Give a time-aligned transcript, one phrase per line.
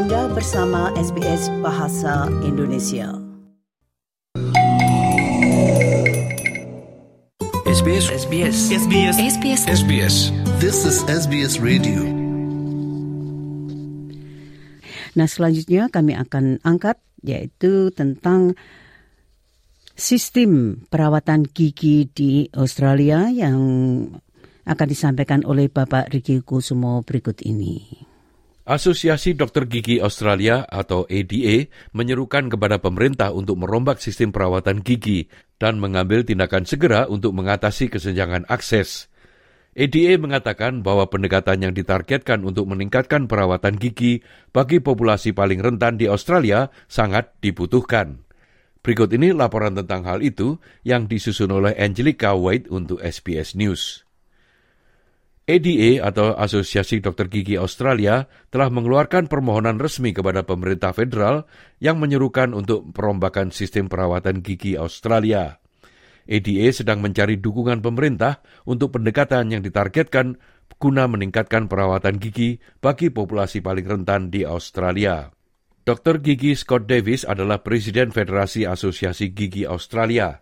[0.00, 3.20] Anda bersama SBS Bahasa Indonesia.
[7.68, 10.16] SBS SBS SBS SBS SBS
[10.56, 12.00] This is SBS Radio.
[15.20, 18.56] Nah, selanjutnya kami akan angkat yaitu tentang
[20.00, 23.60] sistem perawatan gigi di Australia yang
[24.64, 28.08] akan disampaikan oleh Bapak Riki Kusumo berikut ini.
[28.70, 35.26] Asosiasi Dokter Gigi Australia atau ADA menyerukan kepada pemerintah untuk merombak sistem perawatan gigi
[35.58, 39.10] dan mengambil tindakan segera untuk mengatasi kesenjangan akses.
[39.74, 44.22] ADA mengatakan bahwa pendekatan yang ditargetkan untuk meningkatkan perawatan gigi
[44.54, 48.22] bagi populasi paling rentan di Australia sangat dibutuhkan.
[48.86, 54.09] Berikut ini laporan tentang hal itu yang disusun oleh Angelica White untuk SBS News.
[55.48, 61.48] ADA atau Asosiasi Dokter Gigi Australia telah mengeluarkan permohonan resmi kepada pemerintah federal
[61.82, 65.58] yang menyerukan untuk perombakan sistem perawatan gigi Australia.
[66.30, 70.38] ADA sedang mencari dukungan pemerintah untuk pendekatan yang ditargetkan
[70.80, 75.28] guna meningkatkan perawatan gigi bagi populasi paling rentan di Australia.
[75.84, 76.20] Dr.
[76.24, 80.40] Gigi Scott Davis adalah Presiden Federasi Asosiasi Gigi Australia.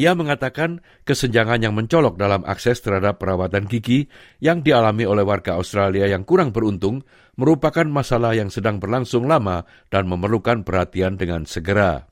[0.00, 4.08] Ia mengatakan kesenjangan yang mencolok dalam akses terhadap perawatan gigi
[4.40, 7.04] yang dialami oleh warga Australia yang kurang beruntung
[7.36, 12.08] merupakan masalah yang sedang berlangsung lama dan memerlukan perhatian dengan segera.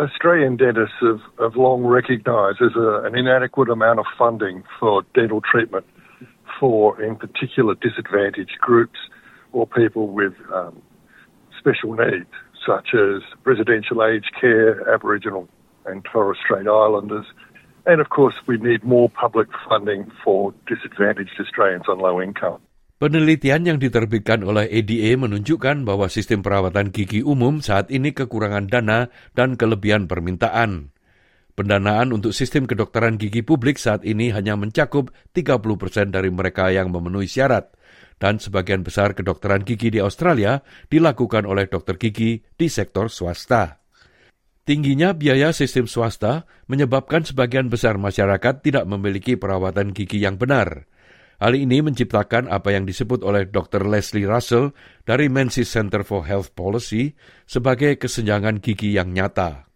[0.00, 5.44] Australian dentists have, have long recognised there's a, an inadequate amount of funding for dental
[5.44, 5.84] treatment
[6.56, 8.96] for, in particular, disadvantaged groups
[9.52, 10.80] or people with um,
[11.60, 12.32] special needs,
[12.64, 15.44] such as residential aged care, Aboriginal
[15.90, 17.26] and Torres Strait Islanders.
[17.84, 22.62] And of course, we need more public funding for disadvantaged Australians on low income.
[23.00, 29.08] Penelitian yang diterbitkan oleh ADA menunjukkan bahwa sistem perawatan gigi umum saat ini kekurangan dana
[29.32, 30.92] dan kelebihan permintaan.
[31.56, 37.24] Pendanaan untuk sistem kedokteran gigi publik saat ini hanya mencakup 30% dari mereka yang memenuhi
[37.24, 37.72] syarat,
[38.20, 40.60] dan sebagian besar kedokteran gigi di Australia
[40.92, 43.80] dilakukan oleh dokter gigi di sektor swasta.
[44.70, 50.86] Tingginya biaya sistem swasta menyebabkan sebagian besar masyarakat tidak memiliki perawatan gigi yang benar.
[51.42, 53.82] Hal ini menciptakan apa yang disebut oleh Dr.
[53.82, 54.70] Leslie Russell
[55.02, 57.18] dari Menzies Center for Health Policy
[57.50, 59.66] sebagai kesenjangan gigi yang nyata.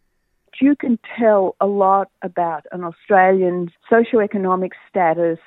[0.62, 5.43] You can tell a lot about an Australian's socioeconomic status,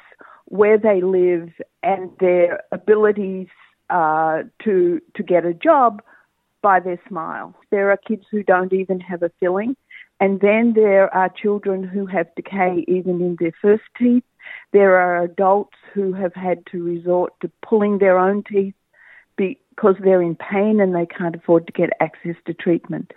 [0.51, 1.55] where they live,
[1.87, 3.47] and their abilities
[3.87, 6.03] uh, to to get a job
[6.67, 7.55] by their smile.
[7.72, 9.78] There are kids who don't even have a filling,
[10.19, 14.25] and then there are children who have decay even in their first teeth.
[14.73, 18.73] There are adults who have had to resort to pulling their own teeth
[19.38, 23.13] because they're in pain and they can't afford to get access to treatment.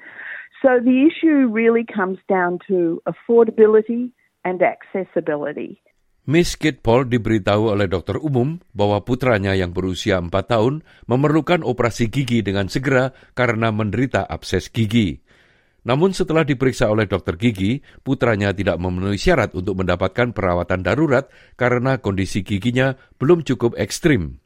[0.62, 4.12] So the issue really comes down to affordability
[4.44, 5.82] and accessibility.
[6.28, 12.12] Miss Kit Paul diberitahu oleh dokter umum bahwa putranya yang berusia 4 tahun memerlukan operasi
[12.12, 15.24] gigi dengan segera karena menderita abses gigi.
[15.80, 21.96] Namun setelah diperiksa oleh dokter gigi, putranya tidak memenuhi syarat untuk mendapatkan perawatan darurat karena
[21.96, 24.44] kondisi giginya belum cukup ekstrim.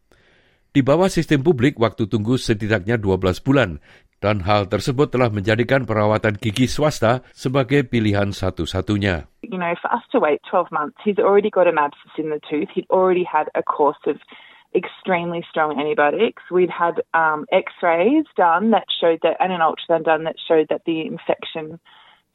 [0.75, 3.79] Di bawah sistem publik, waktu tunggu setidaknya 12 bulan,
[4.25, 9.29] dan hal tersebut telah menjadikan perawatan gigi swasta sebagai pilihan satu-satunya.
[9.45, 12.41] You know, for us to wait 12 months, he's already got an abscess in the
[12.49, 12.73] tooth.
[12.73, 14.17] He'd already had a course of
[14.73, 16.43] extremely strong antibiotics.
[16.49, 20.89] We'd had um, X-rays done that showed that, and an ultrasound done that showed that
[20.89, 21.79] the infection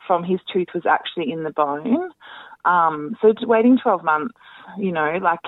[0.05, 2.13] from his tooth was actually in the bone.
[2.65, 4.37] Um, so waiting 12 months,
[4.77, 5.43] you know, like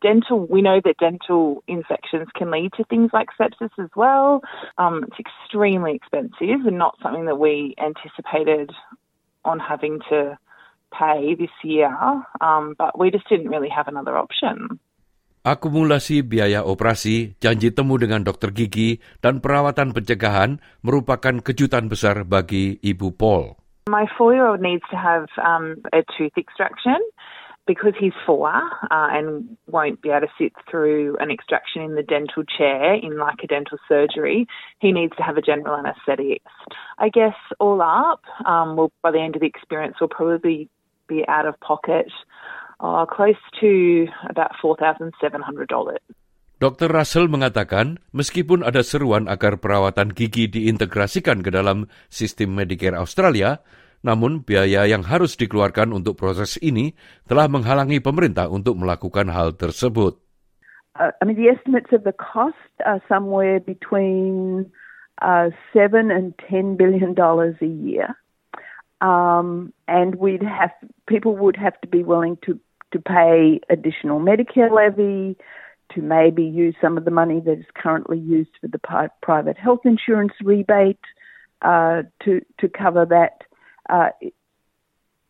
[0.00, 4.42] dental, we know that dental infections can lead to things like sepsis as well.
[4.78, 8.70] Um, it's extremely expensive and not something that we anticipated
[9.44, 10.38] on having to
[10.92, 11.92] pay this year,
[12.40, 14.80] um, but we just didn't really have another option.
[15.46, 22.76] Akumulasi biaya operasi, janji temu dengan dokter gigi, dan perawatan pencegahan merupakan kejutan besar bagi
[22.82, 23.56] Ibu Paul.
[23.88, 27.00] My four-year-old needs to have um, a tooth extraction
[27.68, 32.02] because he's four uh, and won't be able to sit through an extraction in the
[32.02, 34.48] dental chair in like a dental surgery.
[34.80, 36.42] He needs to have a general anaesthetic.
[36.96, 40.68] I guess all up, um, well, by the end of the experience, we'll probably
[41.06, 42.10] be out of pocket
[42.80, 45.12] uh, close to about $4,700.
[46.58, 46.90] Dr.
[46.90, 53.62] Russell mengatakan, meskipun ada seruan agar perawatan gigi diintegrasikan ke dalam sistem Medicare Australia,
[54.02, 56.94] namun biaya yang harus dikeluarkan untuk proses ini
[57.26, 60.18] telah menghalangi pemerintah untuk melakukan hal tersebut.
[60.98, 64.66] Uh, I mean, the estimates of the cost are somewhere between
[65.22, 68.14] uh, seven and ten billion dollars a year,
[69.00, 70.70] um, and we'd have
[71.06, 72.58] people would have to be willing to
[72.92, 75.36] to pay additional Medicare levy,
[75.94, 79.58] to maybe use some of the money that is currently used for the pri- private
[79.58, 80.98] health insurance rebate
[81.62, 83.42] uh, to to cover that.
[83.88, 84.12] Uh,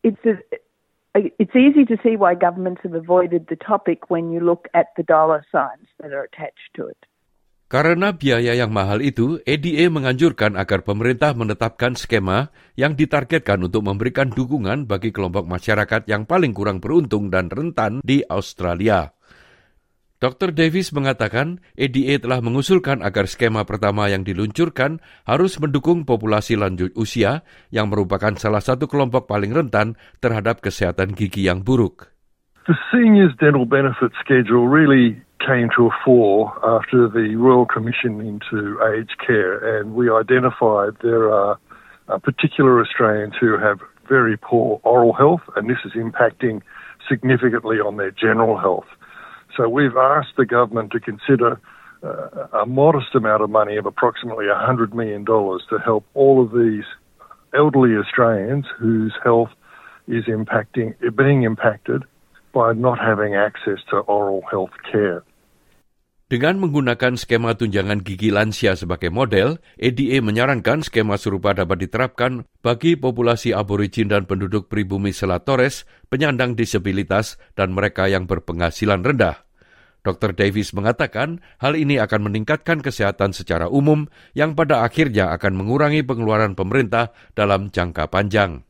[0.03, 0.35] it's a,
[1.15, 5.03] it's easy to see why governments have avoided the topic when you look at the
[5.03, 6.99] dollar signs that are attached to it.
[7.69, 14.33] Karena biaya yang mahal itu, ADA menganjurkan agar pemerintah menetapkan skema yang ditargetkan untuk memberikan
[14.33, 19.13] dukungan bagi kelompok masyarakat yang paling kurang beruntung dan rentan di Australia.
[20.19, 20.51] Dr.
[20.51, 27.47] Davis mengatakan ADA telah mengusulkan agar skema pertama yang diluncurkan harus mendukung populasi lanjut usia
[27.71, 32.11] yang merupakan salah satu kelompok paling rentan terhadap kesehatan gigi yang buruk.
[32.67, 38.75] The seniors dental benefit schedule really came to a fore after the Royal Commission into
[38.91, 41.55] aged care, and we identified there are
[42.11, 43.79] uh, particular Australians who have
[44.11, 46.59] very poor oral health, and this is impacting
[47.07, 48.98] significantly on their general health.
[49.59, 51.59] So we've asked the government to consider
[51.99, 56.87] uh, a modest amount of money of approximately $100 million to help all of these
[57.51, 59.51] elderly Australians whose health
[60.07, 62.07] is impacting, being impacted
[62.55, 65.27] by not having access to oral health care.
[66.31, 72.95] Dengan menggunakan skema tunjangan gigi lansia sebagai model, ADA menyarankan skema serupa dapat diterapkan bagi
[72.95, 79.48] populasi aborigin dan penduduk pribumi Selat Torres, penyandang disabilitas, dan mereka yang berpenghasilan rendah.
[80.03, 80.31] Dr.
[80.31, 86.55] Davis mengatakan hal ini akan meningkatkan kesehatan secara umum yang pada akhirnya akan mengurangi pengeluaran
[86.55, 88.63] pemerintah dalam jangka panjang.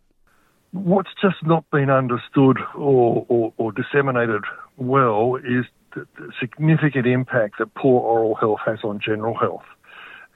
[0.73, 4.45] What's just not been understood or, or, or disseminated
[4.77, 5.65] well is
[5.95, 9.65] the, the significant impact that poor oral health has on general health.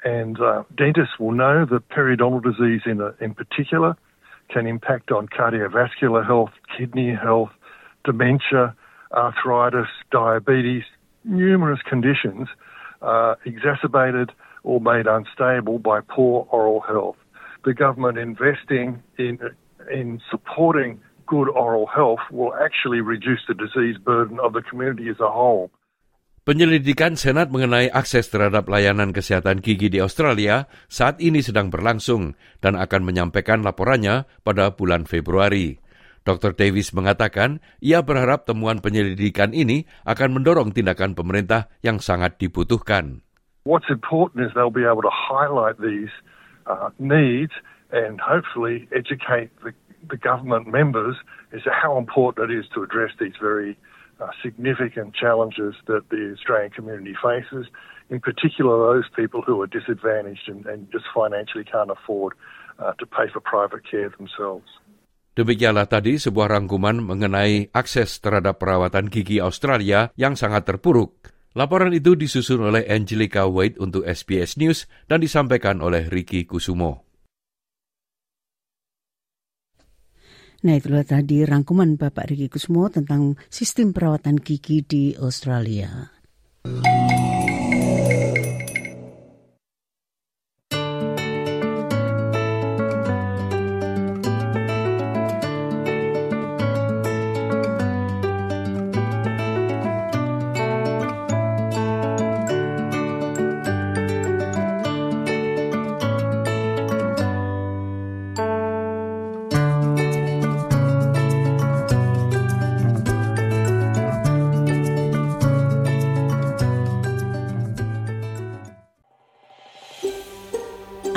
[0.03, 3.95] And uh, dentists will know that periodontal disease in, a, in particular
[4.49, 7.51] can impact on cardiovascular health, kidney health,
[8.03, 8.75] dementia,
[9.13, 10.83] arthritis, diabetes,
[11.23, 12.47] numerous conditions
[13.01, 14.31] uh, exacerbated
[14.63, 17.17] or made unstable by poor oral health.
[17.63, 19.39] The government investing in,
[19.91, 25.19] in supporting good oral health will actually reduce the disease burden of the community as
[25.19, 25.71] a whole.
[26.43, 32.75] Penyelidikan Senat mengenai akses terhadap layanan kesehatan gigi di Australia saat ini sedang berlangsung dan
[32.75, 35.79] akan menyampaikan laporannya pada bulan Februari.
[36.23, 36.55] Dr.
[36.55, 43.23] Davis mengatakan ia berharap temuan penyelidikan ini akan mendorong tindakan pemerintah yang sangat dibutuhkan.
[43.63, 46.11] What's important is they'll be able to highlight these
[46.67, 47.55] uh, needs
[47.91, 49.51] and hopefully educate
[50.09, 51.15] the government members
[51.51, 53.77] is how important it is to address these very
[54.19, 57.67] uh, significant challenges that the Australian community faces,
[58.09, 62.33] in particular those people who are disadvantaged and, and just financially can't afford
[62.79, 64.67] uh, to pay for private care themselves.
[65.33, 71.33] Demikianlah tadi sebuah rangkuman mengenai akses terhadap perawatan gigi Australia yang sangat terpuruk.
[71.57, 77.05] Laporan itu disusun oleh Angelica Wade untuk SBS News dan disampaikan oleh Ricky Kusumo.
[80.63, 86.07] Nah itulah tadi rangkuman Bapak Riki Kusmo tentang sistem perawatan gigi di Australia.